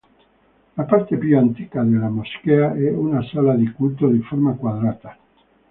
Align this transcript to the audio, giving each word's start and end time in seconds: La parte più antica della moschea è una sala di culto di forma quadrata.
La 0.77 0.83
parte 0.87 1.15
più 1.15 1.37
antica 1.37 1.83
della 1.83 2.09
moschea 2.09 2.73
è 2.73 2.89
una 2.89 3.21
sala 3.23 3.53
di 3.53 3.71
culto 3.71 4.07
di 4.07 4.19
forma 4.23 4.53
quadrata. 4.55 5.15